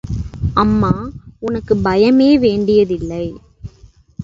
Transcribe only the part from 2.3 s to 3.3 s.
வேண்டியதில்லை.